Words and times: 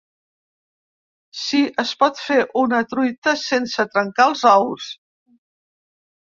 Sí 1.41 1.59
es 1.83 1.91
pot 2.05 2.23
fer 2.29 2.39
una 2.63 2.81
truita 2.95 3.35
sense 3.45 3.89
trencar 3.95 4.29
els 4.33 4.45
ous! 4.57 4.93